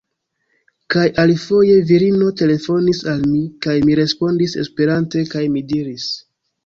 [0.93, 6.09] Kaj alifoje, virino telefonis al mi, kaj mi respondis Esperante, kaj mi diris: